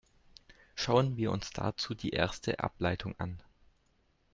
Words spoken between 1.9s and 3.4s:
die erste Ableitung an.